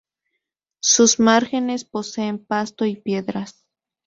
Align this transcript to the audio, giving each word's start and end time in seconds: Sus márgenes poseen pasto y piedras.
Sus 0.81 1.19
márgenes 1.19 1.85
poseen 1.85 2.43
pasto 2.43 2.85
y 2.85 2.95
piedras. 2.95 3.67